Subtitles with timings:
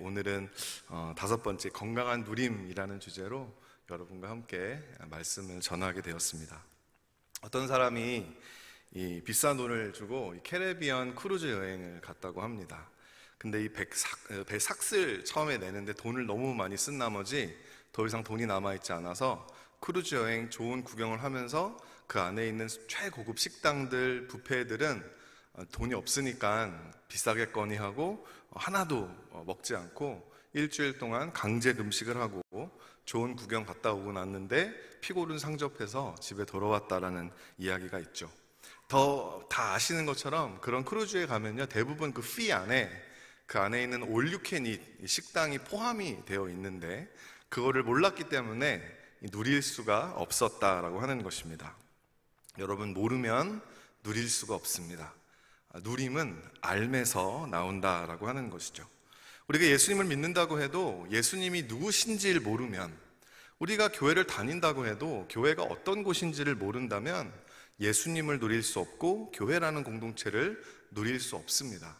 [0.00, 0.50] 오늘은
[0.88, 3.52] 어, 다섯 번째 건강한 누림이라는 주제로
[3.90, 6.62] 여러분과 함께 말씀을 전하게 되었습니다.
[7.42, 8.26] 어떤 사람이
[8.92, 12.88] 이 비싼 돈을 주고 이 캐리비안 크루즈 여행을 갔다고 합니다.
[13.38, 17.56] 근데 이 뱃삯, 어, 뱃삯을 처음에 내는데 돈을 너무 많이 쓴 나머지
[17.92, 19.46] 더 이상 돈이 남아있지 않아서
[19.80, 21.76] 크루즈 여행 좋은 구경을 하면서
[22.06, 25.20] 그 안에 있는 최고급 식당들, 뷔페들은
[25.54, 32.42] 어, 돈이 없으니까 비싸게 건의하고 하나도 어, 먹지 않고 일주일 동안 강제 금식을 하고
[33.04, 38.30] 좋은 구경 갔다 오고 났는데 피골은 상접해서 집에 돌아왔다라는 이야기가 있죠.
[38.88, 42.90] 더 다 아시는 것처럼 그런 크루즈에 가면요 대부분 그 피 안에
[43.46, 47.12] 그 안에 있는 올유캔이 식당이 포함이 되어 있는데
[47.48, 48.80] 그거를 몰랐기 때문에
[49.32, 51.76] 누릴 수가 없었다라고 하는 것입니다.
[52.58, 53.60] 여러분 모르면
[54.04, 55.12] 누릴 수가 없습니다.
[55.74, 58.86] 누림은 알매서 나온다라고 하는 것이죠.
[59.48, 62.96] 우리가 예수님을 믿는다고 해도 예수님이 누구신지를 모르면
[63.58, 67.32] 우리가 교회를 다닌다고 해도 교회가 어떤 곳인지를 모른다면
[67.78, 71.96] 예수님을 누릴 수 없고 교회라는 공동체를 누릴 수 없습니다.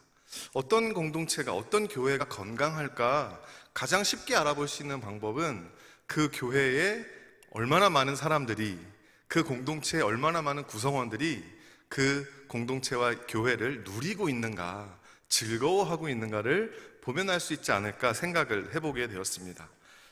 [0.53, 3.41] 어떤 공동체가 어떤 교회가 건강할까
[3.75, 5.69] 가장 쉽게 알아볼 수 있는 방법은
[6.07, 7.05] 그 교회에
[7.53, 8.79] 얼마나 많은 사람들이
[9.27, 11.60] 그 공동체에 얼마나 많은 구성원들이
[11.91, 19.69] 그 공동체와 교회를 누리고 있는가, 즐거워하고 있는가를 보면 알수 있지 않을까 생각을 해보게 되었습니다.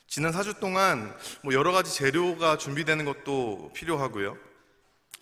[0.08, 4.36] 지난 4주 동안 뭐 여러 가지 재료가 준비되는 것도 필요하고요.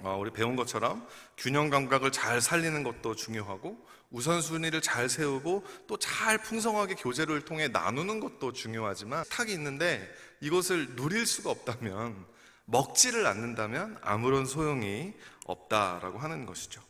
[0.00, 3.78] 어, 우리 배운 것처럼 균형 감각을 잘 살리는 것도 중요하고
[4.10, 10.08] 우선순위를 잘 세우고 또 잘 풍성하게 교제를 통해 나누는 것도 중요하지만 탁이 있는데
[10.40, 12.24] 이것을 누릴 수가 없다면
[12.66, 15.14] 먹지를 않는다면 아무런 소용이
[15.46, 16.82] 없다라고 하는 것이죠.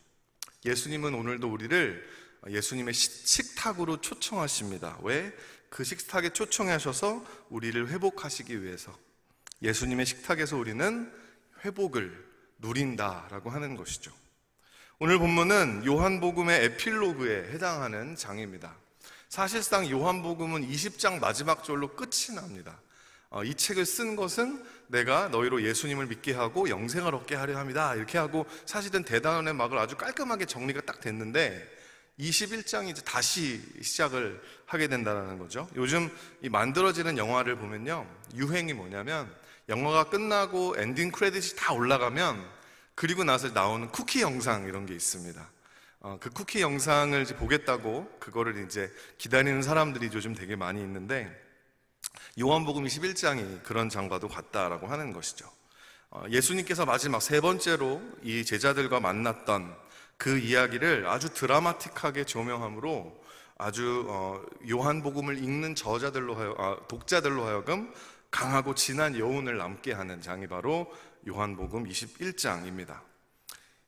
[0.65, 2.17] 예수님은 오늘도 우리를
[2.49, 4.99] 예수님의 식탁으로 초청하십니다.
[5.03, 5.35] 왜?
[5.69, 8.97] 그 식탁에 초청하셔서 우리를 회복하시기 위해서
[9.63, 11.13] 예수님의 식탁에서 우리는
[11.65, 12.25] 회복을
[12.59, 14.13] 누린다라고 하는 것이죠.
[14.99, 18.75] 오늘 본문은 요한복음의 에필로그에 해당하는 장입니다.
[19.29, 22.81] 사실상 요한복음은 20장 마지막 절로 끝이 납니다.
[23.31, 27.95] 어, 이 책을 쓴 것은 내가 너희로 예수님을 믿게 하고 영생을 얻게 하려 합니다.
[27.95, 31.77] 이렇게 하고 사실은 대단원의 막을 아주 깔끔하게 정리가 딱 됐는데
[32.19, 35.69] 21장이 이제 다시 시작을 하게 된다는 거죠.
[35.77, 36.11] 요즘
[36.41, 38.07] 이 만들어지는 영화를 보면요.
[38.35, 39.31] 유행이 뭐냐면
[39.69, 42.43] 영화가 끝나고 엔딩 크레딧이 다 올라가면
[42.95, 45.51] 그리고 나서 나오는 쿠키 영상 이런 게 있습니다.
[46.01, 51.46] 어, 그 쿠키 영상을 이제 보겠다고 그거를 이제 기다리는 사람들이 요즘 되게 많이 있는데
[52.39, 55.51] 요한복음 21장이 그런 장과도 같다라고 하는 것이죠.
[56.11, 59.77] 어, 예수님께서 마지막 세 번째로 이 제자들과 만났던
[60.17, 63.25] 그 이야기를 아주 드라마틱하게 조명함으로
[63.59, 67.93] 아주 어, 요한복음을 읽는 저자들로 하여 아, 독자들로 하여금
[68.31, 70.93] 강하고 진한 여운을 남게 하는 장이 바로
[71.27, 73.01] 요한복음 21장입니다.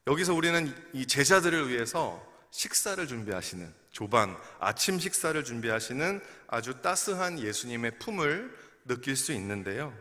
[0.07, 8.57] 여기서 우리는 이 제자들을 위해서 식사를 준비하시는 조반 아침 식사를 준비하시는 아주 따스한 예수님의 품을
[8.85, 9.93] 느낄 수 있는데요.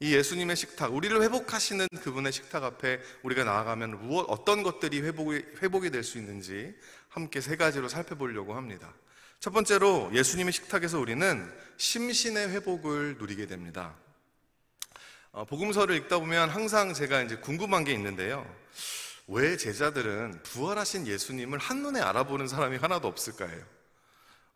[0.00, 6.02] 이 예수님의 식탁, 우리를 회복하시는 그분의 식탁 앞에 우리가 나아가면 어떤 것들이 회복이, 회복이 될
[6.02, 6.74] 수 있는지
[7.08, 8.92] 함께 세 가지로 살펴보려고 합니다.
[9.38, 13.94] 첫 번째로 예수님의 식탁에서 우리는 심신의 회복을 누리게 됩니다.
[15.30, 18.44] 어, 복음서를 읽다 보면 항상 제가 이제 궁금한 게 있는데요.
[19.26, 23.64] 왜 제자들은 부활하신 예수님을 한눈에 알아보는 사람이 하나도 없을까요?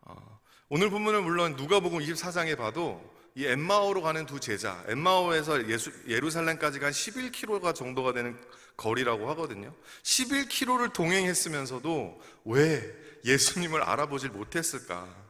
[0.01, 3.01] 어, 오늘 본문은 물론 누가복음 24장에 봐도
[3.35, 8.37] 이 엠마오로 가는 두 제자, 엠마오에서 예수, 예루살렘까지가 한 11km가 정도가 되는
[8.75, 9.73] 거리라고 하거든요.
[10.03, 15.28] 11km를 동행했으면서도 왜 예수님을 알아보질 못했을까?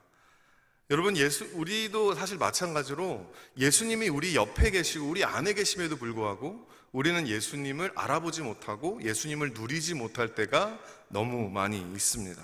[0.92, 7.92] 여러분, 예수, 우리도 사실 마찬가지로 예수님이 우리 옆에 계시고 우리 안에 계심에도 불구하고 우리는 예수님을
[7.96, 10.80] 알아보지 못하고 예수님을 누리지 못할 때가
[11.10, 12.44] 너무 많이 있습니다.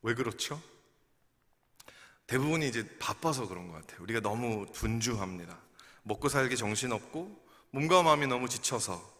[0.00, 0.62] 왜 그렇죠?
[2.26, 4.02] 대부분이 이제 바빠서 그런 것 같아요.
[4.02, 5.58] 우리가 너무 분주합니다.
[6.04, 9.15] 먹고 살기 정신없고 몸과 마음이 너무 지쳐서.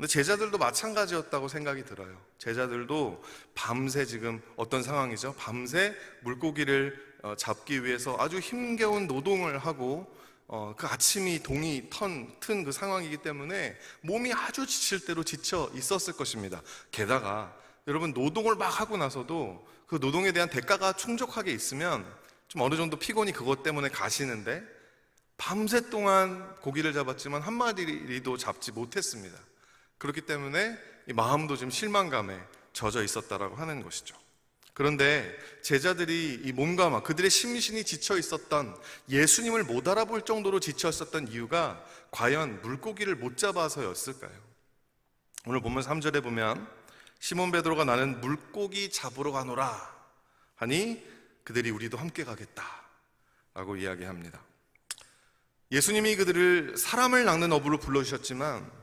[0.00, 2.18] 근데 제자들도 마찬가지였다고 생각이 들어요.
[2.38, 3.22] 제자들도
[3.54, 5.34] 밤새 지금 어떤 상황이죠?
[5.34, 10.10] 밤새 물고기를 어, 잡기 위해서 아주 힘겨운 노동을 하고
[10.46, 16.62] 어, 그 아침이 동이 턴그 상황이기 때문에 몸이 아주 지칠 대로 지쳐 있었을 것입니다.
[16.90, 17.54] 게다가
[17.86, 22.10] 여러분 노동을 막 하고 나서도 그 노동에 대한 대가가 충족하게 있으면
[22.48, 24.62] 좀 어느 정도 피곤이 그것 때문에 가시는데
[25.36, 29.49] 밤새 동안 고기를 잡았지만 한 마리도 잡지 못했습니다.
[30.00, 30.76] 그렇기 때문에
[31.14, 32.40] 마음도 좀 실망감에
[32.72, 34.16] 젖어 있었다라고 하는 것이죠.
[34.72, 38.74] 그런데 제자들이 이 몸과 막 그들의 심신이 지쳐 있었던
[39.10, 44.32] 예수님을 못 알아볼 정도로 지쳐 있었던 이유가 과연 물고기를 못 잡아서였을까요?
[45.44, 46.66] 오늘 본문 3절에 보면
[47.18, 49.94] 시몬 베드로가 나는 물고기 잡으러 가노라
[50.54, 51.04] 하니
[51.44, 52.64] 그들이 우리도 함께 가겠다
[53.52, 54.40] 라고 이야기합니다.
[55.72, 58.79] 예수님이 그들을 사람을 낚는 어부로 불러주셨지만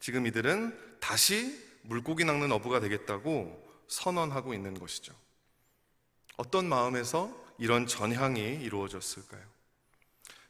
[0.00, 5.14] 지금 이들은 다시 물고기 낚는 어부가 되겠다고 선언하고 있는 것이죠.
[6.36, 9.42] 어떤 마음에서 이런 전향이 이루어졌을까요?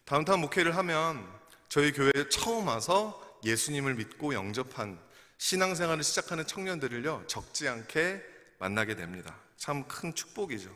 [0.04, 1.26] 다운타운 목회를 하면
[1.68, 4.98] 저희 교회에 처음 와서 예수님을 믿고 영접한
[5.38, 8.22] 신앙생활을 시작하는 청년들을요, 적지 않게
[8.58, 9.36] 만나게 됩니다.
[9.56, 10.70] 참 큰 축복이죠.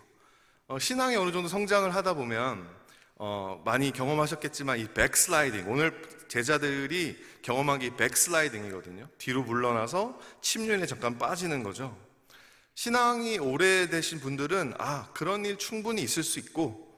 [0.69, 2.69] 어, 신앙이 어느 정도 성장을 하다 보면,
[3.17, 9.09] 어, 많이 경험하셨겠지만 이 백슬라이딩, 오늘 제자들이 경험한 게 백슬라이딩이거든요.
[9.19, 11.97] 뒤로 물러나서 침륜에 잠깐 빠지는 거죠.
[12.75, 16.93] 신앙이 오래되신 분들은 아, 그런 일 충분히 있을 수 있고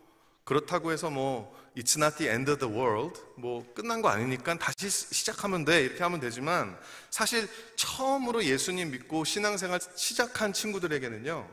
[0.44, 4.88] 그렇다고 해서 뭐 It's not the end of the world 뭐 끝난 거 아니니까 다시
[4.88, 6.78] 시작하면 돼 이렇게 하면 되지만
[7.10, 7.46] 사실
[7.76, 11.46] 처음으로 예수님 믿고 신앙생활 시작한 친구들에게는요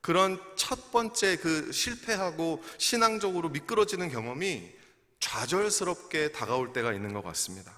[0.00, 4.72] 그런 첫 번째 그 실패하고 신앙적으로 미끄러지는 경험이
[5.20, 7.76] 좌절스럽게 다가올 때가 있는 것 같습니다.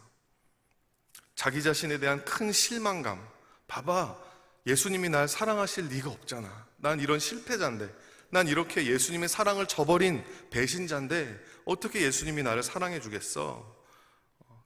[1.35, 3.27] 자기 자신에 대한 큰 실망감.
[3.67, 4.19] 봐봐.
[4.67, 6.67] 예수님이 날 사랑하실 리가 없잖아.
[6.77, 7.93] 난 이런 실패자인데.
[8.29, 13.77] 난 이렇게 예수님의 사랑을 저버린 배신자인데 어떻게 예수님이 나를 사랑해 주겠어?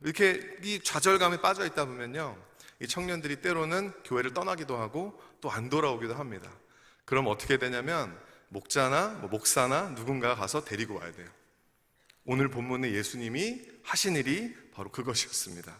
[0.02, 2.36] 이렇게 이 좌절감에 빠져 있다 보면요.
[2.80, 6.50] 이 청년들이 때로는 교회를 떠나기도 하고 또 안 돌아오기도 합니다.
[7.04, 8.18] 그럼 어떻게 되냐면
[8.48, 11.28] 목자나 뭐 목사나 누군가가 가서 데리고 와야 돼요.
[12.24, 15.78] 오늘 본문에 예수님이 하신 일이 바로 그것이었습니다.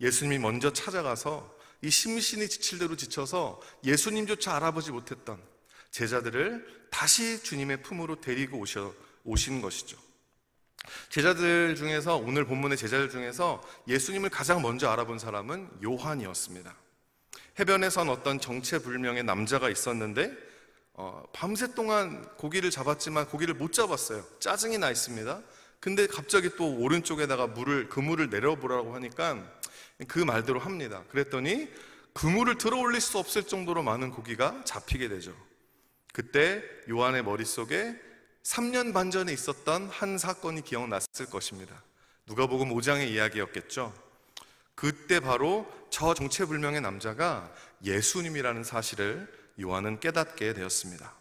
[0.00, 5.42] 예수님이 먼저 찾아가서 이 심신이 지칠 대로 지쳐서 예수님조차 알아보지 못했던
[5.90, 8.94] 제자들을 다시 주님의 품으로 데리고 오셔,
[9.24, 9.98] 오신 것이죠.
[11.10, 16.74] 제자들 중에서 오늘 본문의 제자들 중에서 예수님을 가장 먼저 알아본 사람은 요한이었습니다.
[17.58, 20.36] 해변에 선 어떤 정체불명의 남자가 있었는데
[20.94, 24.24] 어, 밤새 동안 고기를 잡았지만 고기를 못 잡았어요.
[24.38, 25.42] 짜증이 나 있습니다.
[25.80, 29.44] 근데 갑자기 또 오른쪽에다가 물을 그물을 내려보라고 하니까
[30.08, 31.02] 그 말대로 합니다.
[31.10, 31.68] 그랬더니
[32.14, 35.34] 그물을 들어 올릴 수 없을 정도로 많은 고기가 잡히게 되죠.
[36.12, 38.00] 그때 요한의 머릿속에
[38.44, 41.82] 3년 반 전에 있었던 한 사건이 기억났을 것입니다.
[42.26, 43.92] 누가복음 5장의 이야기였겠죠.
[44.76, 47.52] 그때 바로 저 정체불명의 남자가
[47.82, 51.14] 예수님이라는 사실을 요한은 깨닫게 되었습니다.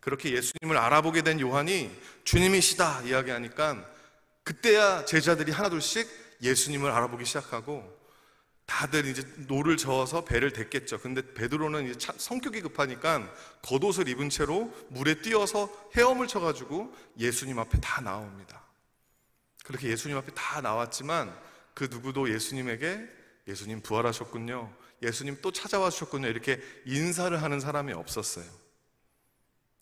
[0.00, 1.90] 그렇게 예수님을 알아보게 된 요한이
[2.24, 3.88] 주님이시다 이야기하니까
[4.44, 6.08] 그때야 제자들이 하나둘씩
[6.42, 8.02] 예수님을 알아보기 시작하고
[8.66, 10.98] 다들 이제 노를 저어서 배를 댔겠죠.
[10.98, 13.32] 근데 베드로는 이제 성격이 급하니까
[13.62, 18.62] 겉옷을 입은 채로 물에 뛰어서 헤엄을 쳐가지고 예수님 앞에 다 나옵니다.
[19.64, 21.36] 그렇게 예수님 앞에 다 나왔지만
[21.74, 23.08] 그 누구도 예수님에게
[23.46, 24.72] 예수님 부활하셨군요.
[25.02, 26.28] 예수님 또 찾아와 주셨군요.
[26.28, 28.44] 이렇게 인사를 하는 사람이 없었어요.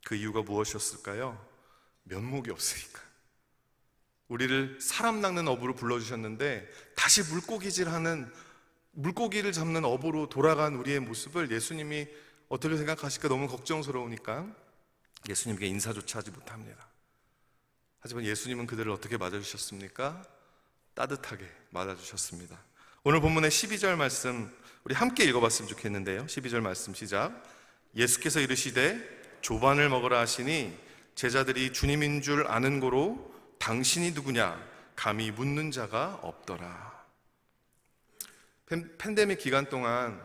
[0.04, 1.46] 그 이유가 무엇이었을까요?
[2.04, 3.00] 면목이 없으니까.
[4.28, 8.32] 우리를 사람 낚는 어부로 불러주셨는데 다시 물고기질하는
[8.92, 12.08] 물고기를 잡는 어부로 돌아간 우리의 모습을 예수님이
[12.48, 14.46] 어떻게 생각하실까 너무 걱정스러우니까
[15.28, 16.88] 예수님께 인사조차 하지 못합니다.
[17.98, 20.24] 하지만 예수님은 그들을 어떻게 맞아주셨습니까?
[20.94, 22.58] 따뜻하게 맞아주셨습니다.
[23.04, 24.52] 오늘 본문의 12절 말씀
[24.84, 26.24] 우리 함께 읽어봤으면 좋겠는데요.
[26.24, 27.44] 12절 말씀 시작.
[27.94, 28.98] 예수께서 이르시되
[29.42, 30.76] 조반을 먹으라 하시니
[31.14, 34.58] 제자들이 주님인 줄 아는 고로 당신이 누구냐
[34.96, 37.04] 감히 묻는 자가 없더라.
[38.98, 40.22] 팬데믹 기간 동안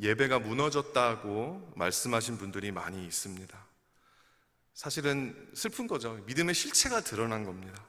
[0.00, 3.66] 예배가 무너졌다고 말씀하신 분들이 많이 있습니다.
[4.74, 6.20] 사실은 슬픈 거죠.
[6.26, 7.82] 믿음의 실체가 드러난 겁니다.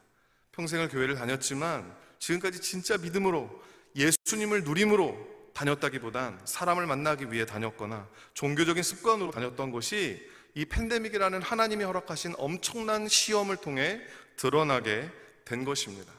[0.52, 3.62] 평생을 교회를 다녔지만 지금까지 진짜 믿음으로
[3.94, 10.24] 예수님을 누림으로 다녔다기보단 사람을 만나기 위해 다녔거나 종교적인 습관으로 다녔던 것이
[10.54, 14.00] 이 팬데믹이라는 하나님이 허락하신 엄청난 시험을 통해
[14.36, 15.10] 드러나게
[15.44, 16.12] 된 것입니다.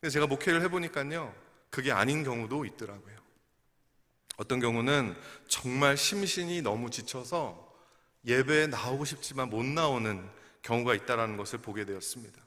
[0.00, 1.34] 근데 제가 목회를 해보니까요,
[1.70, 3.16] 그게 아닌 경우도 있더라고요.
[4.36, 5.16] 어떤 경우는
[5.48, 7.72] 정말 심신이 너무 지쳐서
[8.26, 10.28] 예배에 나오고 싶지만 못 나오는
[10.60, 12.38] 경우가 있다는 것을 보게 되었습니다.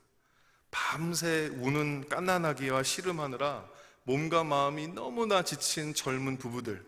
[0.69, 3.67] 밤새 우는 깐난아기와 씨름하느라
[4.05, 6.83] 몸과 마음이 너무나 지친 젊은 부부들,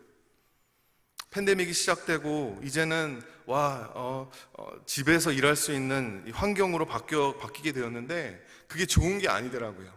[1.31, 8.85] 팬데믹이 시작되고 이제는 와 어, 어, 집에서 일할 수 있는 환경으로 바뀌어 바뀌게 되었는데 그게
[8.85, 9.91] 좋은 게 아니더라고요.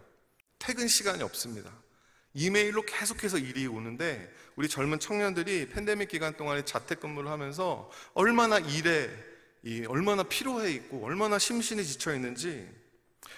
[0.59, 1.71] 퇴근 시간이 없습니다.
[2.33, 9.09] 이메일로 계속해서 일이 오는데 우리 젊은 청년들이 팬데믹 기간 동안에 자택근무를 하면서 얼마나 일에
[9.63, 12.67] 이 얼마나 피로해 있고 얼마나 심신이 지쳐 있는지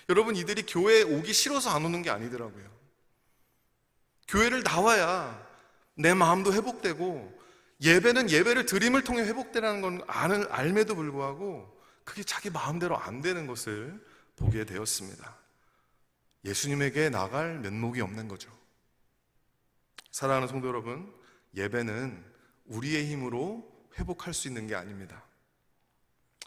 [0.09, 2.72] 여러분 이들이 교회에 오기 싫어서 안 오는 게 아니더라고요.
[4.27, 5.41] 교회를 나와야
[5.95, 7.41] 내 마음도 회복되고
[7.81, 13.99] 예배는 예배를 드림을 통해 회복되라는 건 아는 알매도 불구하고 그게 자기 마음대로 안 되는 것을
[14.35, 15.37] 보게 되었습니다.
[16.45, 18.51] 예수님에게 나갈 면목이 없는 거죠.
[20.11, 21.13] 사랑하는 성도 여러분,
[21.55, 22.23] 예배는
[22.65, 25.23] 우리의 힘으로 회복할 수 있는 게 아닙니다.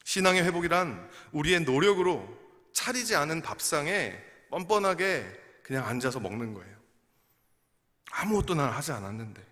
[0.05, 2.27] 신앙의 회복이란 우리의 노력으로
[2.73, 4.17] 차리지 않은 밥상에
[4.51, 5.27] 뻔뻔하게
[5.63, 6.76] 그냥 앉아서 먹는 거예요.
[8.17, 9.45] 아무것도 난 하지 않았는데.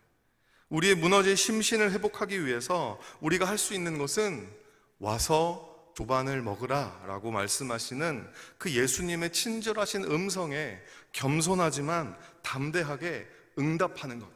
[0.71, 4.51] 우리의 무너진 심신을 회복하기 위해서 우리가 할 수 있는 것은
[4.99, 8.29] 와서 조반을 먹으라 라고 말씀하시는
[8.59, 10.81] 그 예수님의 친절하신 음성에
[11.13, 13.29] 겸손하지만 담대하게
[13.59, 14.29] 응답하는 것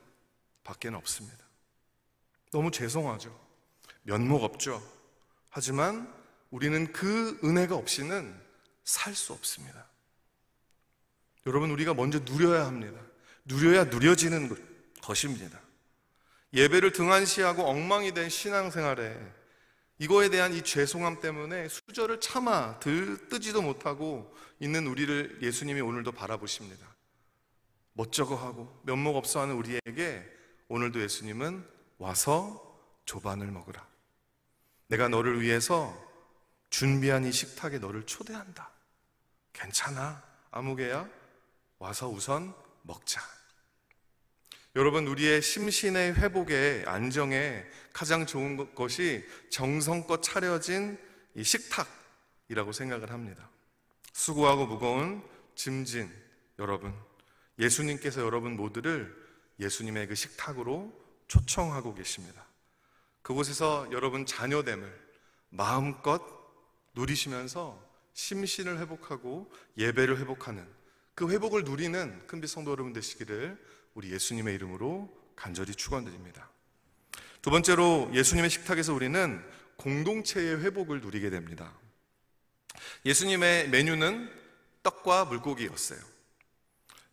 [0.62, 1.38] 밖에는 없습니다.
[2.52, 3.36] 너무 죄송하죠.
[4.02, 4.82] 면목 없죠.
[5.48, 6.12] 하지만
[6.50, 8.40] 우리는 그 은혜가 없이는
[8.84, 9.86] 살 수 없습니다.
[11.46, 13.00] 여러분, 우리가 먼저 누려야 합니다.
[13.48, 14.54] 누려야 누려지는
[15.02, 15.58] 것입니다.
[16.52, 19.18] 예배를 등한시하고 엉망이 된 신앙생활에
[19.98, 26.86] 이거에 대한 이 죄송함 때문에 수저를 참아 들뜨지도 못하고 있는 우리를 예수님이 오늘도 바라보십니다.
[27.94, 30.24] 멋쩍어 하고 면목 없어 하는 우리에게
[30.68, 31.66] 오늘도 예수님은
[31.98, 32.64] 와서
[33.06, 33.84] 조반을 먹으라.
[34.86, 36.06] 내가 너를 위해서
[36.70, 38.70] 준비한 이 식탁에 너를 초대한다.
[39.52, 40.22] 괜찮아.
[40.50, 41.08] 아무개야.
[41.78, 43.37] 와서 우선 먹자.
[44.78, 50.96] 여러분, 우리의 심신의 회복에, 안정에 가장 좋은 것이 정성껏 차려진
[51.34, 53.50] 이 식탁이라고 생각을 합니다.
[54.12, 55.20] 수고하고 무거운
[55.56, 56.08] 짐진
[56.60, 56.94] 여러분,
[57.58, 59.12] 예수님께서 여러분 모두를
[59.58, 60.92] 예수님의 그 식탁으로
[61.26, 62.46] 초청하고 계십니다.
[63.22, 65.08] 그곳에서 여러분 자녀됨을
[65.48, 66.22] 마음껏
[66.94, 70.64] 누리시면서 심신을 회복하고 예배를 회복하는
[71.16, 73.58] 그 회복을 누리는 큰빛 성도 여러분 되시기를
[73.94, 76.50] 우리 예수님의 이름으로 간절히 축원드립니다.
[77.42, 79.42] 두 번째로 예수님의 식탁에서 우리는
[79.76, 81.72] 공동체의 회복을 누리게 됩니다.
[83.04, 84.30] 예수님의 메뉴는
[84.82, 85.98] 떡과 물고기였어요.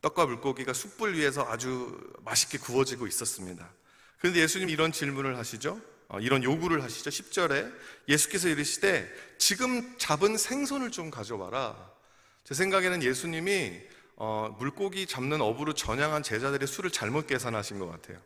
[0.02, 3.72] 떡과 물고기가 숯불 위에서 아주 맛있게 구워지고 있었습니다.
[4.20, 5.82] 그런데 예수님 이런 질문을 하시죠.
[6.08, 7.10] 어, 이런 요구를 하시죠.
[7.10, 7.74] 10절에
[8.08, 11.92] 예수께서 이르시되 지금 잡은 생선을 좀 가져와라.
[12.44, 13.82] 제 생각에는 예수님이
[14.18, 18.18] 어, 물고기 잡는 어부로 전향한 제자들의 수를 잘못 계산하신 것 같아요.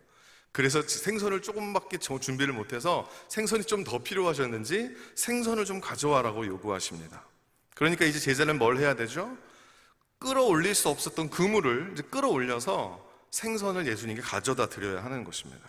[0.51, 7.23] 그래서 생선을 조금밖에 준비를 못해서 생선이 좀 더 필요하셨는지 생선을 좀 가져와라고 요구하십니다.
[7.75, 9.37] 그러니까 이제 제자는 뭘 해야 되죠?
[10.19, 15.61] 끌어올릴 수 없었던 그물을 끌어올려서 생선을 예수님께 가져다 드려야 하는 것입니다.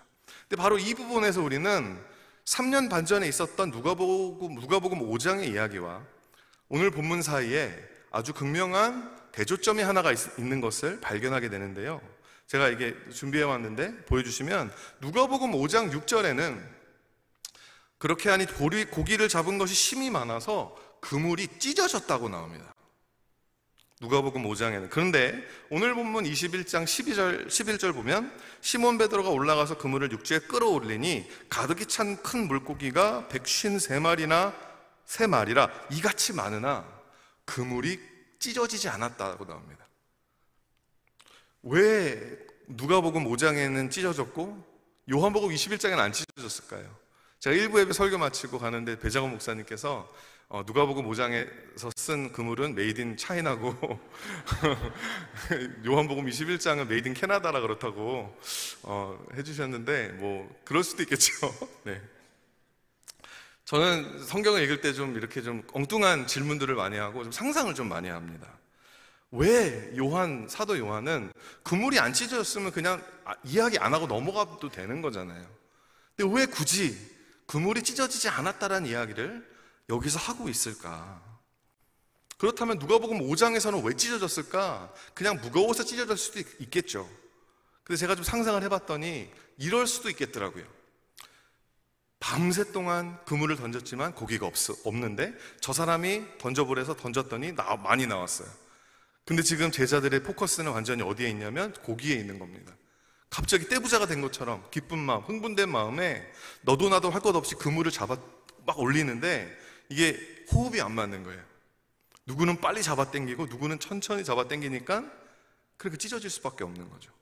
[0.48, 2.02] 근데 바로 이 부분에서 우리는
[2.46, 6.02] 3년 반 전에 있었던 누가복음 누가복음 5장의 이야기와
[6.68, 7.72] 오늘 본문 사이에
[8.10, 12.00] 아주 극명한 대조점이 하나가 있, 는 것을 발견하게 되는데요.
[12.46, 16.60] 제가 이게 준비해 왔는데 보여주시면 누가복음 5장 6절에는
[17.98, 22.74] 그렇게 하니 고기를 잡은 것이 심이 많아서 그물이 찢어졌다고 나옵니다.
[24.00, 31.28] 누가복음 5장에는 그런데 오늘 본문 21장 12절 11절 보면 시몬 베드로가 올라가서 그물을 육지에 끌어올리니
[31.50, 34.54] 가득히 찬 큰 물고기가 153마리나
[35.04, 36.86] 세 마리라 이같이 많으나
[37.44, 38.09] 그물이
[38.40, 39.86] 찢어지지 않았다고 나옵니다.
[41.62, 44.70] 왜 누가복음 5장에는 찢어졌고
[45.12, 46.96] 요한복음 21장에는 안 찢어졌을까요?
[47.38, 50.10] 제가 일부 예배 설교 마치고 가는데 배장원 목사님께서
[50.48, 53.74] 어, 누가복음 5장에서 쓴 그물은 made in China고
[55.86, 58.36] 요한복음 21장은 made in Canada라 그렇다고
[58.82, 61.32] 어, 해주셨는데 뭐 그럴 수도 있겠죠.
[61.84, 62.00] 네.
[63.70, 68.08] 저는 성경을 읽을 때 좀 이렇게 좀 엉뚱한 질문들을 많이 하고 좀 상상을 좀 많이
[68.08, 68.48] 합니다.
[69.30, 75.46] 왜 요한 사도 요한은 그물이 안 찢어졌으면 그냥 아, 이야기 안 하고 넘어가도 되는 거잖아요.
[76.16, 76.98] 근데 왜 굳이
[77.46, 79.48] 그물이 찢어지지 않았다라는 이야기를
[79.88, 81.22] 여기서 하고 있을까?
[82.38, 84.92] 그렇다면 누가복음 5장에서는 왜 찢어졌을까?
[85.14, 87.08] 그냥 무거워서 찢어질 수도 있겠죠.
[87.84, 90.79] 근데 제가 좀 상상을 해봤더니 이럴 수도 있겠더라고요.
[92.20, 98.48] 밤새 동안 그물을 던졌지만 고기가 없, 없는데 저 사람이 던져보래서 던졌더니 나, 많이 나왔어요.
[99.24, 102.74] 근데 지금 제자들의 포커스는 완전히 어디에 있냐면 고기에 있는 겁니다.
[103.30, 106.30] 갑자기 떼부자가 된 것처럼 기쁜 마음, 흥분된 마음에
[106.62, 108.16] 너도 나도 할 것 없이 그물을 잡아
[108.66, 109.56] 막 올리는데
[109.88, 110.18] 이게
[110.52, 111.42] 호흡이 안 맞는 거예요.
[112.26, 115.10] 누구는 빨리 잡아 당기고 누구는 천천히 잡아 당기니까
[115.76, 117.12] 그렇게 찢어질 수밖에 없는 거죠.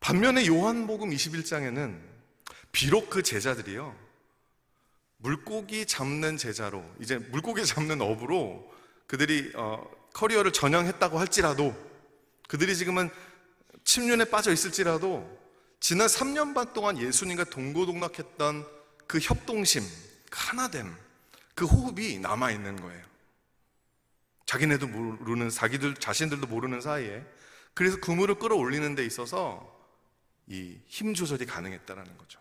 [0.00, 2.09] 반면에 요한복음 21장에는
[2.72, 3.96] 비록 그 제자들이요.
[5.18, 8.72] 물고기 잡는 제자로 이제 물고기 잡는 업으로
[9.06, 9.84] 그들이 어,
[10.14, 11.74] 커리어를 전향했다고 할지라도
[12.48, 13.10] 그들이 지금은
[13.84, 15.38] 침륜에 빠져 있을지라도
[15.78, 18.66] 지난 3년 반 동안 예수님과 동고동락했던
[19.06, 19.82] 그 협동심,
[20.30, 20.94] 그 하나됨,
[21.54, 23.04] 그 호흡이 남아 있는 거예요.
[24.46, 27.24] 자기네도 모르는 자기들 자신들도 모르는 사이에
[27.74, 29.78] 그래서 그물을 끌어올리는 데 있어서
[30.48, 32.40] 이 힘 조절이 가능했다라는 거죠.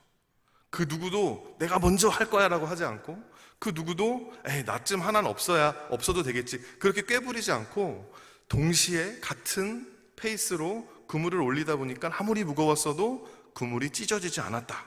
[0.70, 3.22] 그 누구도 내가 먼저 할 거야라고 하지 않고
[3.60, 8.14] 그 누구도 에이 나쯤 하나는 없어야 없어도 되겠지 그렇게 꾀부리지 않고
[8.48, 14.86] 동시에 같은 페이스로 그물을 올리다 보니까 아무리 무거웠어도 그물이 찢어지지 않았다.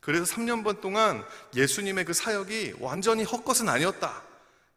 [0.00, 4.22] 그래서 3년 반 동안 예수님의 그 사역이 완전히 헛것은 아니었다.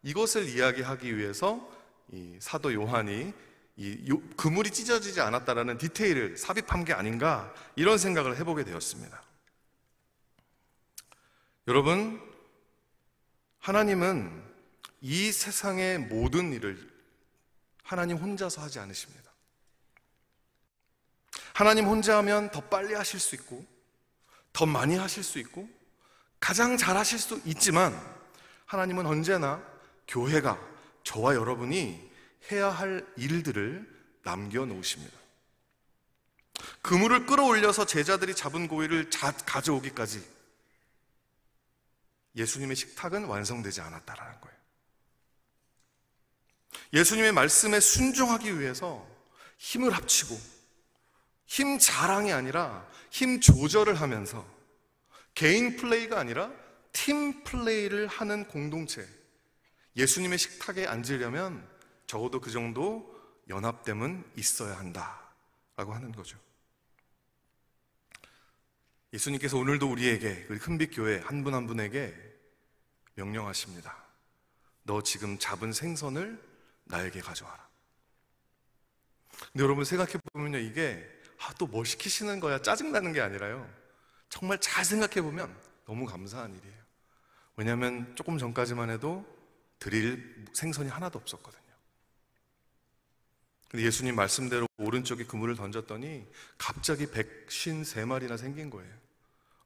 [0.02, 1.68] 이것을 이야기하기 위해서
[2.12, 3.32] 이 사도 요한이
[3.76, 9.22] 이 그물이 찢어지지 않았다라는 디테일을 삽입한 게 아닌가 이런 생각을 해보게 되었습니다.
[11.68, 12.18] 여러분,
[13.58, 14.42] 하나님은
[15.02, 16.78] 이 세상의 모든 일을
[17.82, 19.30] 하나님 혼자서 하지 않으십니다.
[21.52, 23.66] 하나님 혼자 하면 더 빨리 하실 수 있고,
[24.54, 25.68] 더 많이 하실 수 있고,
[26.40, 27.94] 가장 잘 하실 수 있지만,
[28.64, 29.62] 하나님은 언제나
[30.06, 30.58] 교회가
[31.04, 32.10] 저와 여러분이
[32.50, 33.86] 해야 할 일들을
[34.22, 35.18] 남겨놓으십니다.
[36.80, 39.10] 그물을 끌어올려서 제자들이 잡은 고기를
[39.44, 40.37] 가져오기까지
[42.36, 44.58] 예수님의 식탁은 완성되지 않았다라는 거예요.
[46.92, 49.06] 예수님의 말씀에 순종하기 위해서
[49.58, 50.38] 힘을 합치고
[51.46, 54.46] 힘 자랑이 아니라 힘 조절을 하면서
[55.34, 56.52] 개인 플레이가 아니라
[56.92, 59.06] 팀 플레이를 하는 공동체
[59.96, 61.68] 예수님의 식탁에 앉으려면
[62.06, 63.14] 적어도 그 정도
[63.48, 65.32] 연합됨은 있어야 한다
[65.76, 66.38] 라고 하는 거죠.
[69.12, 72.14] 예수님께서 오늘도 우리에게 우리 큰빛 교회 한 분 한 분에게
[73.14, 73.96] 명령하십니다.
[74.82, 76.40] 너 지금 잡은 생선을
[76.84, 77.68] 나에게 가져와라.
[79.52, 81.06] 근데 여러분 생각해 보면요 이게
[81.40, 83.68] 아, 또 뭐 시키시는 거야 짜증 나는 게 아니라요.
[84.28, 85.54] 정말 잘 생각해 보면
[85.86, 86.78] 너무 감사한 일이에요.
[87.56, 89.24] 왜냐하면 조금 전까지만 해도
[89.78, 91.57] 드릴 생선이 하나도 없었거든요.
[93.68, 96.26] 근데 예수님 말씀대로 오른쪽에 그물을 던졌더니
[96.56, 98.90] 갑자기 백신 세 마리나 생긴 거예요.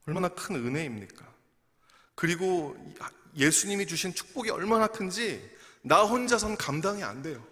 [0.06, 1.32] 얼마나 큰 은혜입니까?
[2.14, 2.76] 그리고
[3.36, 5.50] 예수님이 주신 축복이 얼마나 큰지
[5.82, 7.44] 나 혼자선 감당이 안 돼요.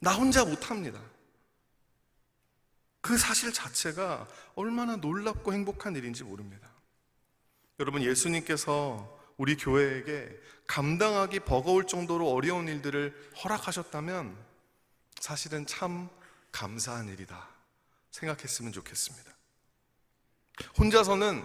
[0.00, 1.00] 나 혼자 못 합니다.
[3.00, 6.68] 그 사실 자체가 얼마나 놀랍고 행복한 일인지 모릅니다.
[7.80, 10.28] 여러분, 예수님께서 우리 교회에게
[10.66, 14.47] 감당하기 버거울 정도로 어려운 일들을 허락하셨다면
[15.20, 16.08] 사실은 참
[16.52, 17.48] 감사한 일이다
[18.10, 19.30] 생각했으면 좋겠습니다.
[20.78, 21.44] 혼자서는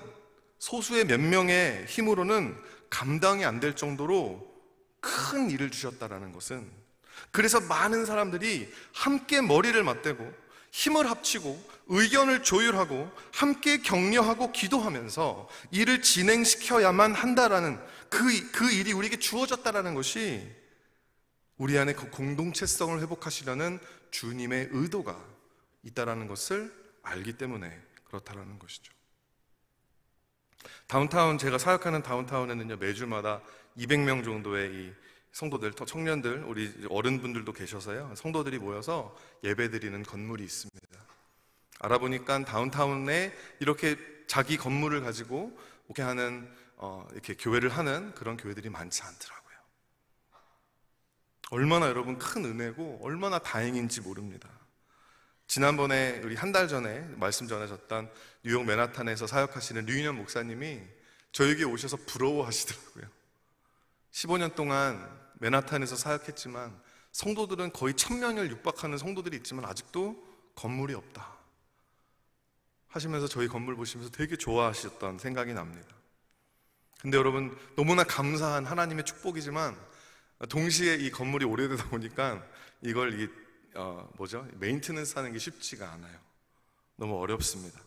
[0.59, 2.57] 소수의 몇 명의 힘으로는
[2.89, 4.51] 감당이 안 될 정도로
[4.99, 6.71] 큰 일을 주셨다라는 것은
[7.31, 10.33] 그래서 많은 사람들이 함께 머리를 맞대고
[10.71, 19.93] 힘을 합치고 의견을 조율하고 함께 격려하고 기도하면서 일을 진행시켜야만 한다라는 그, 그 일이 우리에게 주어졌다라는
[19.93, 20.49] 것이
[21.57, 23.79] 우리 안에 그 공동체성을 회복하시려는
[24.11, 25.19] 주님의 의도가
[25.83, 28.93] 있다라는 것을 알기 때문에 그렇다라는 것이죠.
[30.87, 33.41] 다운타운 제가 사역하는 다운타운에는요 매주마다
[33.77, 34.93] 200명 정도의 이
[35.31, 38.13] 성도들, 청년들, 우리 어른분들도 계셔서요.
[38.15, 40.79] 성도들이 모여서 예배드리는 건물이 있습니다.
[41.79, 49.01] 알아보니까 다운타운에 이렇게 자기 건물을 가지고 이렇게 하는 어, 이렇게 교회를 하는 그런 교회들이 많지
[49.03, 49.42] 않더라고요.
[51.53, 54.49] 얼마나 여러분 큰 은혜고 얼마나 다행인지 모릅니다.
[55.45, 58.11] 지난번에 우리 한 달 전에 말씀 전해졌던
[58.43, 60.81] 뉴욕 맨하탄에서 사역하시는 류인현 목사님이
[61.31, 63.05] 저에게 오셔서 부러워하시더라고요.
[64.11, 66.75] 15년 동안 맨하탄에서 사역했지만
[67.11, 70.15] 성도들은 거의 천명을 육박하는 성도들이 있지만 아직도
[70.55, 71.37] 건물이 없다.
[72.87, 75.95] 하시면서 저희 건물 보시면서 되게 좋아하셨던 생각이 납니다.
[76.99, 79.92] 근데 여러분 너무나 감사한 하나님의 축복이지만
[80.47, 82.45] 동시에 이 건물이 오래되다 보니까
[82.81, 83.29] 이걸 이
[83.75, 86.17] 어, 뭐죠 maintenance 하는 게 쉽지가 않아요.
[86.95, 87.79] 너무 어렵습니다.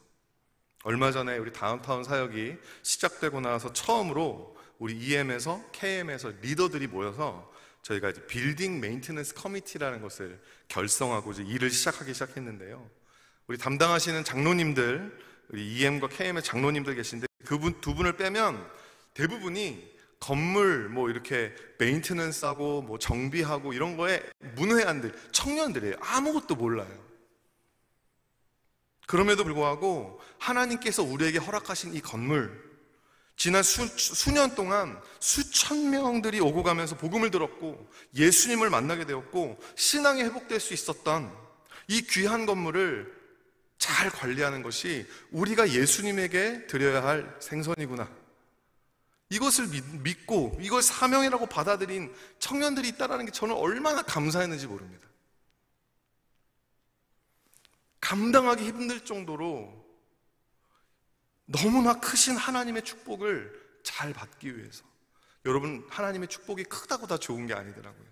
[0.85, 8.27] 얼마 전에 우리 다운타운 사역이 시작되고 나서 처음으로 우리 EM에서 KM에서 리더들이 모여서 저희가 이제
[8.27, 12.89] building maintenance committee라는 것을 결성하고 이제 일을 시작하기 시작했는데요.
[13.47, 15.19] 우리 담당하시는 장로님들,
[15.51, 18.69] 우리 EM과 KM의 장로님들 계신데 그분 두 분을 빼면
[19.15, 24.23] 대부분이 건물 뭐 이렇게 maintenance 하고 뭐 정비하고 이런 거에
[24.57, 25.97] 문외한들, 청년들이에요.
[26.01, 27.07] 아무것도 몰라요.
[29.07, 32.67] 그럼에도 불구하고 하나님께서 우리에게 허락하신 이 건물
[33.37, 40.59] 지난 수, 수년 동안 수천 명들이 오고 가면서 복음을 들었고 예수님을 만나게 되었고 신앙이 회복될
[40.59, 41.33] 수 있었던
[41.89, 43.15] 이 귀한 건물을
[43.79, 48.26] 잘 관리하는 것이 우리가 예수님에게 드려야 할 생선이구나.
[49.29, 49.69] 이것을
[50.03, 55.07] 믿, 고 이걸 사명이라고 받아들인 청년들이 있다는 게 저는 얼마나 감사했는지 모릅니다.
[58.01, 59.85] 감당하기 힘들 정도로
[61.47, 64.85] 너무나 크신 하나님의 축복을 잘 받기 위해서
[65.45, 68.07] 여러분 하나님의 축복이 크다고 다 좋은 게 아니더라고요.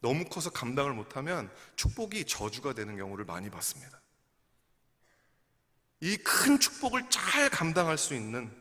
[0.00, 4.00] 너무 커서 감당을 못하면 축복이 저주가 되는 경우를 많이 봤습니다.
[6.00, 8.54] 이 큰 축복을 잘 감당할 수 있는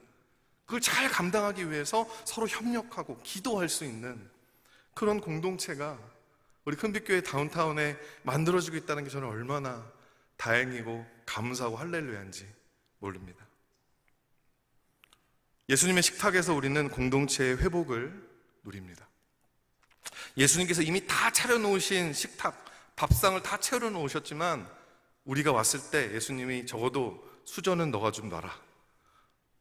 [0.67, 4.29] 그걸 잘 감당하기 위해서 서로 협력하고 기도할 수 있는
[4.93, 5.97] 그런 공동체가
[6.65, 9.89] 우리 큰빛교회 다운타운에 만들어지고 있다는 게 저는 얼마나
[10.35, 12.45] 다행이고 감사하고 할렐루야인지
[12.99, 13.47] 모릅니다.
[15.69, 18.29] 예수님의 식탁에서 우리는 공동체의 회복을
[18.63, 19.07] 누립니다.
[20.35, 22.65] 예수님께서 이미 다 차려놓으신 식탁,
[22.97, 24.69] 밥상을 다 차려놓으셨지만
[25.23, 28.66] 우리가 왔을 때 예수님이 적어도 수저는 너가 좀 놔라.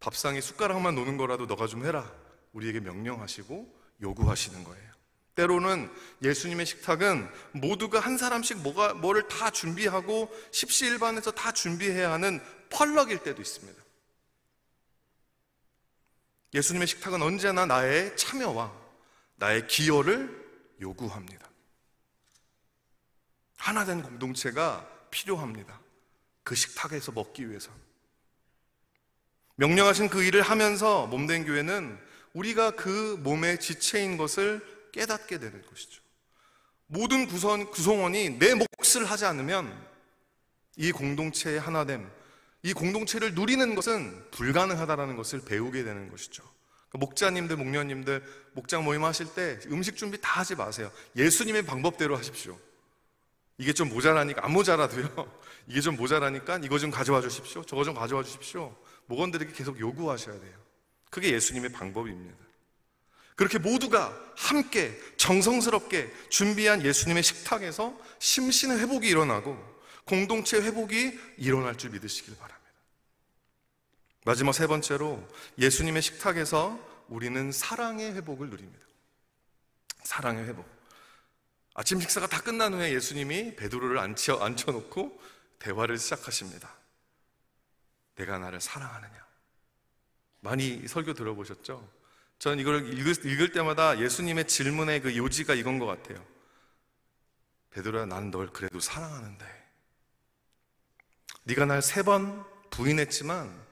[0.07, 2.09] 밥상에 숟가락만 놓는 거라도 너가 좀 해라.
[2.53, 4.93] 우리에게 명령하시고 요구하시는 거예요.
[5.35, 5.93] 때로는
[6.23, 12.41] 예수님의 식탁은 모두가 한 사람씩 뭐가, 뭐를 다 준비하고 십시일반에서 다 준비해야 하는
[12.71, 13.83] 펄럭일 때도 있습니다.
[16.55, 18.73] 예수님의 식탁은 언제나 나의 참여와
[19.35, 20.47] 나의 기여를
[20.81, 21.51] 요구합니다.
[23.57, 25.81] 하나 된 공동체가 필요합니다.
[26.45, 27.73] 그 식탁에서 먹기 위해서.
[29.57, 31.99] 명령하신 그 일을 하면서 몸된 교회는
[32.35, 36.03] 우리가 그 몸의 지체인 것을 깨닫게 되는 것이죠.
[36.87, 39.75] 모든 구성, 구성원이 내 몫을 하지 않으면
[40.77, 42.09] 이 공동체의 하나됨,
[42.63, 46.43] 이 공동체를 누리는 것은 불가능하다라는 것을 배우게 되는 것이죠.
[46.89, 50.91] 그러니까 목자님들, 목녀님들, 목장 모임 하실 때 음식 준비 다 하지 마세요.
[51.17, 52.59] 예수님의 방법대로 하십시오.
[53.59, 55.33] 이게 좀 모자라니까, 안 모자라도요.
[55.69, 57.65] 이게 좀 모자라니까 이거 좀 가져와 주십시오.
[57.65, 58.77] 저거 좀 가져와 주십시오.
[59.07, 60.55] 목원들에게 계속 요구하셔야 돼요.
[61.11, 62.37] 그게 예수님의 방법입니다.
[63.37, 69.57] 그렇게 모두가 함께 정성스럽게 준비한 예수님의 식탁에서 심신의 회복이 일어나고
[70.05, 72.57] 공동체 회복이 일어날 줄 믿으시길 바랍니다.
[74.25, 75.23] 마지막 세 번째로
[75.59, 78.85] 예수님의 식탁에서 우리는 사랑의 회복을 누립니다.
[80.03, 80.67] 사랑의 회복.
[81.75, 85.21] 아침 식사가 다 끝난 후에 예수님이 베드로를 앉혀, 앉혀놓고
[85.59, 86.75] 대화를 시작하십니다.
[88.17, 89.27] 내가 나를 사랑하느냐?
[90.41, 91.89] 많이 설교 들어보셨죠?
[92.39, 96.25] 저는 이걸 읽을, 읽을 때마다 예수님의 질문의 그 요지가 이건 것 같아요.
[97.71, 99.67] 베드로야, 나는 널 그래도 사랑하는데.
[101.45, 103.65] 네가 날 세 번 부인했지만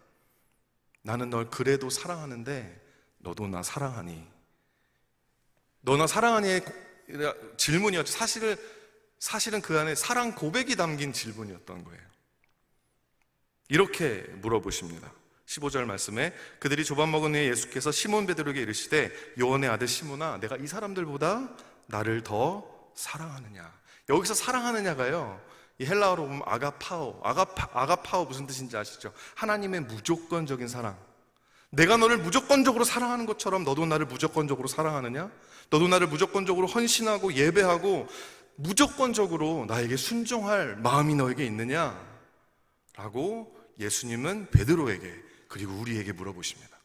[1.02, 2.82] 나는 널 그래도 사랑하는데
[3.18, 4.26] 너도 나 사랑하니?
[5.80, 6.60] 너나 사랑하니?
[7.58, 8.10] 질문이었죠.
[8.12, 8.56] 사실은,
[9.18, 12.13] 사실은 그 안에 사랑 고백이 담긴 질문이었던 거예요.
[13.68, 15.12] 이렇게 물어보십니다.
[15.46, 20.66] 15절 말씀에 그들이 조밥 먹은 후에 예수께서 시몬 베드로에게 이르시되 요한의 아들 시몬아 내가 이
[20.66, 21.50] 사람들보다
[21.86, 23.70] 나를 더 사랑하느냐
[24.08, 25.40] 여기서 사랑하느냐가요
[25.78, 27.20] 이 헬라어로 보면 아가파오.
[27.22, 29.12] 아가파, 아가파오 무슨 뜻인지 아시죠?
[29.34, 30.96] 하나님의 무조건적인 사랑.
[31.70, 35.30] 내가 너를 무조건적으로 사랑하는 것처럼 너도 나를 무조건적으로 사랑하느냐?
[35.70, 38.06] 너도 나를 무조건적으로 헌신하고 예배하고
[38.54, 42.00] 무조건적으로 나에게 순종할 마음이 너에게 있느냐?
[42.96, 46.78] 라고 예수님은 베드로에게 그리고 우리에게 물어보십니다.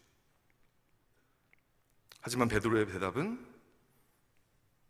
[2.22, 3.45] 하지만 베드로의 대답은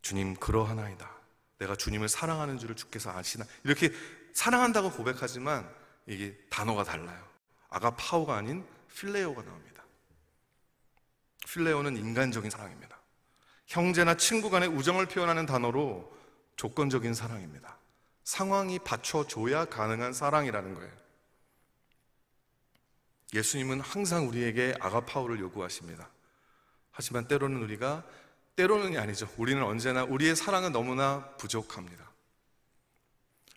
[0.01, 1.19] 주님 그러하나이다.
[1.59, 3.91] 내가 주님을 사랑하는 줄을 주께서 아시나 이렇게
[4.33, 5.69] 사랑한다고 고백하지만
[6.07, 7.27] 이게 단어가 달라요.
[7.69, 9.83] 아가파오가 아닌 필레오가 나옵니다.
[11.47, 12.99] 필레오는 인간적인 사랑입니다.
[13.67, 16.17] 형제나 친구 간의 우정을 표현하는 단어로
[16.55, 17.77] 조건적인 사랑입니다.
[18.23, 20.91] 상황이 받쳐줘야 가능한 사랑이라는 거예요.
[23.33, 26.09] 예수님은 항상 우리에게 아가파오를 요구하십니다.
[26.91, 28.03] 하지만 때로는 우리가
[28.55, 29.29] 때로는이 아니죠.
[29.37, 32.09] 우리는 언제나 우리의 사랑은 너무나 부족합니다.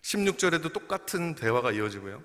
[0.01, 2.23] 16절에도 똑같은 대화가 이어지고요.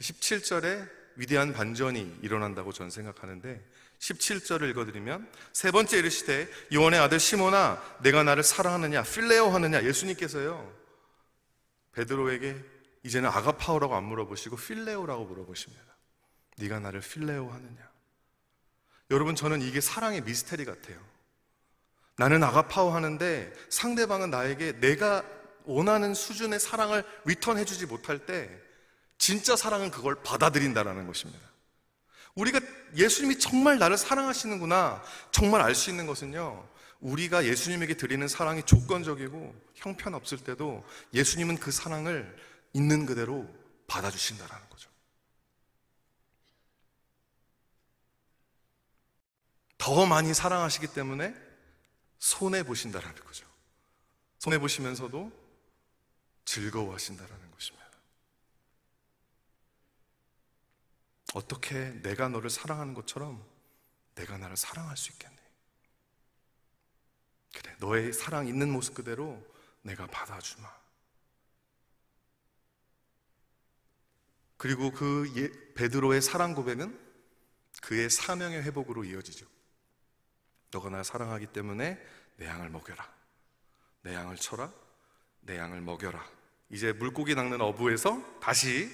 [0.00, 3.64] 17절에 위대한 반전이 일어난다고 저는 생각하는데
[3.98, 10.74] 17절을 읽어드리면 세 번째 이르시되 요한의 아들 시모나 내가 나를 사랑하느냐 필레오 하느냐 예수님께서요
[11.92, 12.62] 베드로에게
[13.04, 15.95] 이제는 아가파오라고 안 물어보시고 필레오라고 물어보십니다.
[16.56, 17.96] 네가 나를 필레오 하느냐
[19.10, 20.98] 여러분 저는 이게 사랑의 미스테리 같아요.
[22.16, 25.22] 나는 아가파오 하는데 상대방은 나에게 내가
[25.64, 28.50] 원하는 수준의 사랑을 리턴해 주지 못할 때
[29.18, 31.46] 진짜 사랑은 그걸 받아들인다라는 것입니다.
[32.34, 32.60] 우리가
[32.96, 36.68] 예수님이 정말 나를 사랑하시는구나 정말 알 수 있는 것은요.
[37.00, 42.36] 우리가 예수님에게 드리는 사랑이 조건적이고 형편없을 때도 예수님은 그 사랑을
[42.72, 43.46] 있는 그대로
[43.86, 44.90] 받아주신다라는 거죠.
[49.86, 51.32] 더 많이 사랑하시기 때문에
[52.18, 53.46] 손해 보신다라는 거죠.
[54.40, 55.30] 손해 보시면서도
[56.44, 57.86] 즐거워하신다라는 것입니다.
[61.34, 63.48] 어떻게 내가 너를 사랑하는 것처럼
[64.16, 65.36] 내가 나를 사랑할 수 있겠니?
[67.54, 69.40] 그래, 너의 사랑 있는 모습 그대로
[69.82, 70.68] 내가 받아주마.
[74.56, 76.98] 그리고 그 예, 베드로의 사랑 고백은
[77.82, 79.54] 그의 사명의 회복으로 이어지죠.
[80.70, 81.98] 너가 날 사랑하기 때문에
[82.36, 83.08] 내 양을 먹여라.
[84.02, 84.72] 내 양을 쳐라.
[85.40, 86.24] 내 양을 먹여라.
[86.70, 88.90] 이제 물고기 낚는 어부에서 다시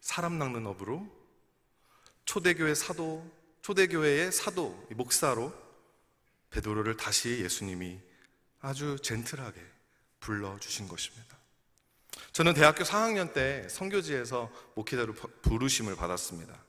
[0.00, 1.08] 사람 낚는 어부로
[2.24, 3.30] 초대교회 사도,
[3.62, 5.52] 초대교회의 사도, 목사로
[6.50, 8.00] 베드로를 다시 예수님이
[8.60, 9.60] 아주 젠틀하게
[10.20, 11.36] 불러 주신 것입니다.
[12.32, 16.63] 저는 대학교 4학년 때 성교지에서 목회자로 부르심을 받았습니다.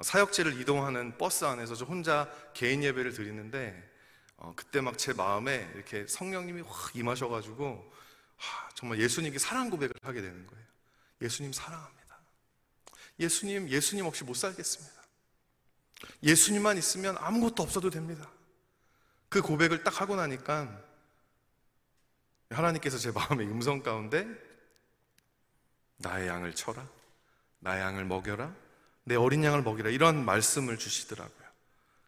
[0.00, 3.90] 사역지를 이동하는 버스 안에서 저 혼자 개인 예배를 드리는데
[4.36, 7.92] 어, 그때 막 제 마음에 이렇게 성령님이 확 임하셔가지고
[8.36, 10.64] 하, 정말 예수님께 사랑 고백을 하게 되는 거예요.
[11.20, 12.18] 예수님 사랑합니다.
[13.20, 15.02] 예수님, 예수님 없이 못 살겠습니다.
[16.22, 18.28] 예수님만 있으면 아무것도 없어도 됩니다.
[19.28, 20.82] 그 고백을 딱 하고 나니까
[22.50, 24.26] 하나님께서 제 마음의 음성 가운데
[25.98, 26.86] 나의 양을 쳐라.
[27.60, 28.54] 나의 양을 먹여라.
[29.04, 29.90] 내 어린 양을 먹이라.
[29.90, 31.48] 이런 말씀을 주시더라고요.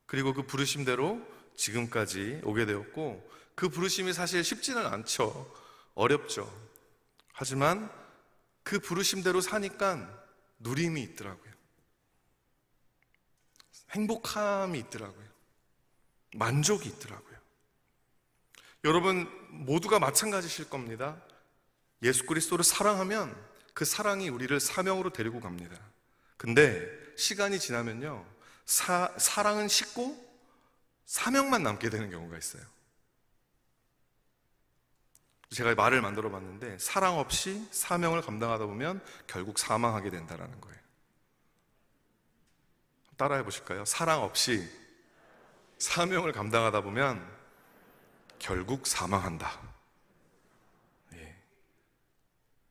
[0.07, 1.21] 그리고 그 부르심대로
[1.57, 5.53] 지금까지 오게 되었고 그 부르심이 사실 쉽지는 않죠.
[5.95, 6.51] 어렵죠.
[7.33, 7.91] 하지만
[8.63, 10.09] 그 부르심대로 사니까
[10.59, 11.53] 누림이 있더라고요.
[13.91, 15.25] 행복함이 있더라고요.
[16.37, 17.35] 만족이 있더라고요.
[18.85, 21.21] 여러분 모두가 마찬가지실 겁니다.
[22.03, 23.35] 예수 그리스도를 사랑하면
[23.73, 25.77] 그 사랑이 우리를 사명으로 데리고 갑니다.
[26.37, 28.25] 근데 시간이 지나면요.
[28.65, 30.23] 사, 사랑은 식고
[31.07, 32.63] 사명만 남게 되는 경우가 있어요.
[35.51, 40.79] 제가 말을 만들어 봤는데 사랑 없이 사명을 감당하다 보면 결국 사망하게 된다는 거예요.
[43.17, 43.85] 따라해 보실까요?
[43.85, 44.69] 사랑 없이
[45.79, 47.25] 사명을 감당하다 보면
[48.39, 49.74] 결국 사망한다.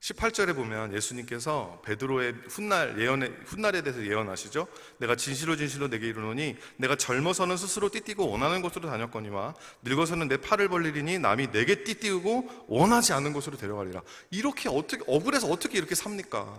[0.04, 4.68] 18절에 보면 예수님께서 베드로의 훗날 예언에 훗날에 대해서 예언하시죠.
[4.98, 10.68] 내가 진실로 진실로 내게 이르노니 내가 젊어서는 스스로 띠띠고 원하는 곳으로 다녔거니와 늙어서는 내 팔을
[10.68, 14.02] 벌리리니 남이 내게 띠띠우고 원하지 않는 곳으로 데려가리라.
[14.30, 16.54] 이렇게 어떻게 억울해서 어떻게 이렇게 삽니까?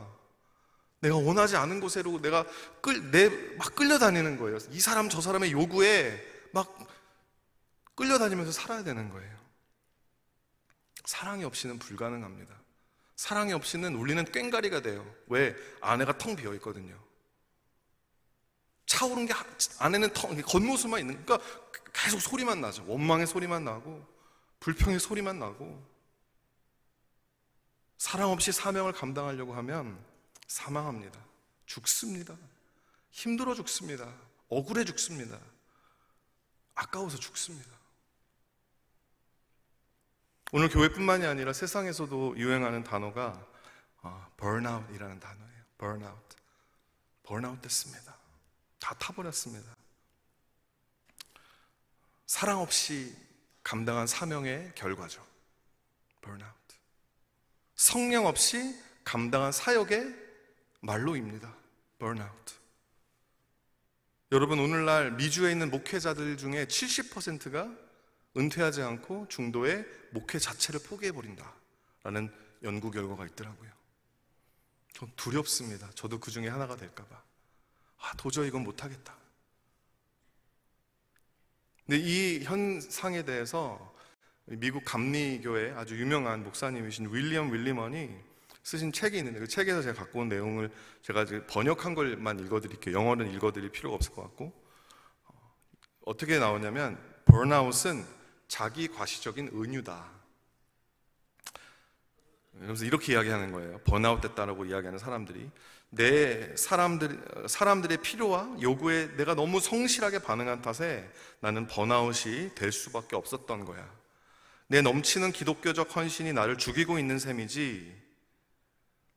[1.00, 2.46] 내가 원하지 않은 곳으로 내가
[2.80, 3.28] 끌 내
[3.58, 4.56] 막 끌려다니는 거예요.
[4.70, 6.18] 이 사람 저 사람의 요구에
[6.52, 6.78] 막
[7.94, 9.36] 끌려다니면서 살아야 되는 거예요.
[11.04, 12.63] 사랑이 없이는 불가능합니다.
[13.16, 15.14] 사랑이 없이는 우리는 꽹가리가 돼요.
[15.28, 15.54] 왜?
[15.80, 16.98] 아내가 텅 비어 있거든요.
[18.86, 19.34] 차오른 게
[19.78, 21.46] 안에는 텅 겉모습만 있는 그러니까
[21.92, 22.84] 계속 소리만 나죠.
[22.86, 24.04] 원망의 소리만 나고
[24.60, 25.82] 불평의 소리만 나고
[27.98, 29.98] 사랑 없이 사명을 감당하려고 하면
[30.46, 31.18] 사망합니다.
[31.66, 32.36] 죽습니다.
[33.10, 34.12] 힘들어 죽습니다.
[34.48, 35.38] 억울해 죽습니다.
[36.74, 37.70] 아까워서 죽습니다.
[40.56, 43.44] 오늘 교회뿐만이 아니라 세상에서도 유행하는 단어가
[44.02, 45.64] 어, burnout이라는 단어예요.
[45.76, 46.36] burnout.
[47.26, 48.16] burnout 됐습니다.
[48.78, 49.74] 다 타버렸습니다.
[52.26, 53.16] 사랑 없이
[53.64, 55.26] 감당한 사명의 결과죠.
[56.22, 56.76] burnout.
[57.74, 60.14] 성령 없이 감당한 사역의
[60.82, 61.52] 말로입니다.
[61.98, 62.54] burnout.
[64.30, 67.68] 여러분 오늘날 미주에 있는 목회자들 중에 70%가
[68.36, 73.70] 은퇴하지 않고 중도에 목회 자체를 포기해버린다라는 연구 결과가 있더라고요.
[74.92, 75.90] 전 두렵습니다.
[75.94, 77.22] 저도 그 중에 하나가 될까봐.
[77.98, 79.16] 아, 도저히 이건 못하겠다.
[81.86, 83.94] 근데 이 현상에 대해서
[84.46, 88.10] 미국 감리교회 아주 유명한 목사님이신 윌리엄 윌리먼이
[88.62, 90.70] 쓰신 책이 있는데 그 책에서 제가 갖고 온 내용을
[91.02, 92.96] 제가 번역한 걸만 읽어드릴게요.
[92.96, 94.52] 영어는 읽어드릴 필요가 없을 것 같고
[95.26, 95.54] 어,
[96.06, 98.04] 어떻게 나오냐면 번아웃은
[98.48, 100.04] 자기 과시적인 은유다.
[102.60, 103.78] 그래서 이렇게 이야기하는 거예요.
[103.78, 105.50] 번아웃 됐다라고 이야기하는 사람들이
[105.90, 111.08] 내 사람들 사람들의 필요와 요구에 내가 너무 성실하게 반응한 탓에
[111.40, 113.88] 나는 번아웃이 될 수밖에 없었던 거야.
[114.66, 118.04] 내 넘치는 기독교적 헌신이 나를 죽이고 있는 셈이지.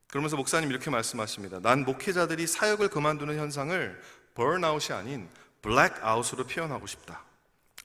[0.07, 1.59] 그러면서 목사님 이렇게 말씀하십니다.
[1.59, 4.01] 난 목회자들이 사역을 그만두는 현상을
[4.35, 5.29] 번아웃이 아닌
[5.61, 7.26] 블랙아웃으로 표현하고 싶다.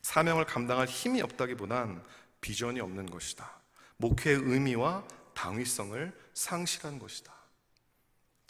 [0.02, 2.04] 사명을 감당할 힘이 없다기보단
[2.40, 3.50] 비전이 없는 것이다.
[3.96, 7.32] 목회의 의미와 당위성을 상실한 것이다.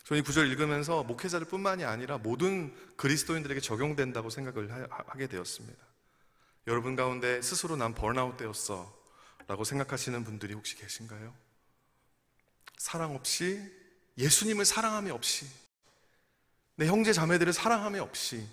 [0.04, 5.78] 저는 이 구절 읽으면서 목회자들 뿐만이 아니라 모든 그리스도인들에게 적용된다고 생각을 하- 하게 되었습니다.
[6.66, 8.92] 여러분 가운데 스스로 난 번아웃 되었어
[9.46, 11.34] 라고 생각하시는 분들이 혹시 계신가요?
[12.78, 13.60] 사랑 없이
[14.18, 15.46] 예수님을 사랑함이 없이
[16.76, 18.46] 내 형제 자매들을 사랑함이 없이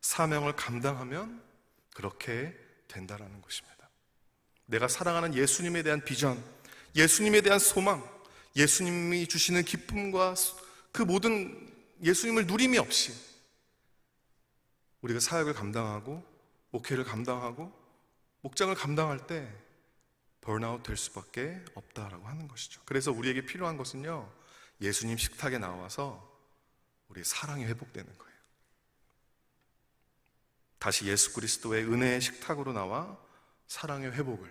[0.00, 1.42] 사명을 감당하면
[1.98, 2.56] 그렇게
[2.86, 3.90] 된다라는 것입니다.
[4.66, 6.40] 내가 사랑하는 예수님에 대한 비전,
[6.94, 8.08] 예수님에 대한 소망,
[8.54, 10.36] 예수님이 주시는 기쁨과
[10.92, 11.68] 그 모든
[12.04, 13.12] 예수님을 누림이 없이
[15.00, 16.24] 우리가 사역을 감당하고
[16.70, 17.72] 목회를 감당하고
[18.42, 19.52] 목장을 감당할 때
[20.40, 22.80] 번아웃 될 수밖에 없다라고 하는 것이죠.
[22.84, 24.32] 그래서 우리에게 필요한 것은요.
[24.80, 26.32] 예수님 식탁에 나와서
[27.08, 28.27] 우리 사랑이 회복되는 거예요.
[30.78, 33.18] 다시 예수 그리스도의 은혜의 식탁으로 나와
[33.66, 34.48] 사랑의 회복을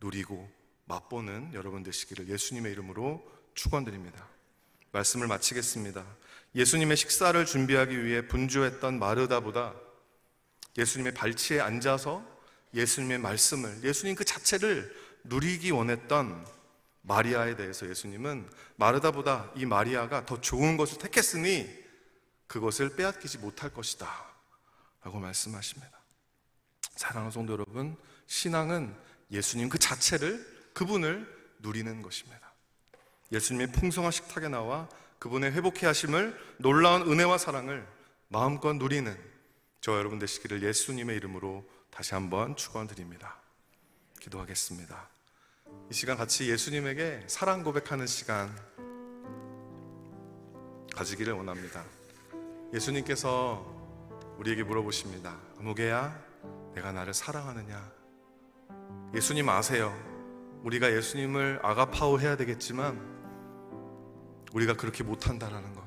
[0.00, 0.50] 누리고
[0.86, 4.28] 맛보는 여러분 되시기를 예수님의 이름으로 축원드립니다.
[4.92, 6.04] 말씀을 마치겠습니다.
[6.54, 9.74] 예수님의 식사를 준비하기 위해 분주했던 마르다보다
[10.78, 12.24] 예수님의 발치에 앉아서
[12.74, 16.46] 예수님의 말씀을 예수님 그 자체를 누리기 원했던
[17.02, 21.68] 마리아에 대해서 예수님은 마르다보다 이 마리아가 더 좋은 것을 택했으니
[22.46, 24.35] 그것을 빼앗기지 못할 것이다.
[25.06, 26.00] 라고 말씀하십니다.
[26.96, 28.92] 사랑하는 성도 여러분, 신앙은
[29.30, 32.52] 예수님 그 자체를, 그분을 누리는 것입니다.
[33.30, 34.88] 예수님의 풍성한 식탁에 나와
[35.20, 37.86] 그분의 회복해 하심을 놀라운 은혜와 사랑을
[38.26, 39.16] 마음껏 누리는
[39.80, 43.36] 저 여러분 되시기를 예수님의 이름으로 다시 한번 축원드립니다.
[44.20, 45.08] 기도하겠습니다.
[45.88, 48.52] 이 시간 같이 예수님에게 사랑 고백하는 시간
[50.96, 51.84] 가지기를 원합니다.
[52.74, 53.75] 예수님께서
[54.38, 55.36] 우리에게 물어보십니다.
[55.58, 56.18] 무게야,
[56.74, 57.92] 내가 나를 사랑하느냐?
[59.14, 59.94] 예수님 아세요.
[60.62, 63.00] 우리가 예수님을 아가파오 해야 되겠지만
[64.52, 65.82] 우리가 그렇게 못한다라는 것.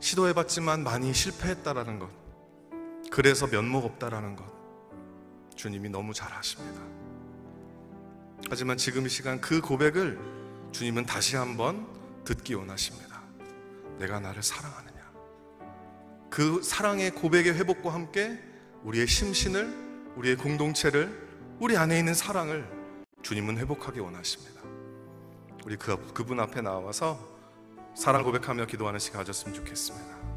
[0.00, 2.10] 시도해봤지만 많이 실패했다라는 것.
[3.10, 4.44] 그래서 면목 없다라는 것.
[5.56, 6.82] 주님이 너무 잘 아십니다.
[8.50, 10.18] 하지만 지금 이 시간 그 고백을
[10.72, 11.86] 주님은 다시 한번
[12.24, 13.22] 듣기 원하십니다.
[13.98, 14.93] 내가 나를 사랑하느냐.
[16.34, 18.36] 그 사랑의 고백의 회복과 함께
[18.82, 19.72] 우리의 심신을,
[20.16, 21.08] 우리의 공동체를,
[21.60, 22.68] 우리 안에 있는 사랑을
[23.22, 24.60] 주님은 회복하기 원하십니다.
[25.64, 27.20] 우리 그, 그분 앞에 나와서
[27.94, 30.33] 사랑 고백하며 기도하는 시간 가졌으면 좋겠습니다.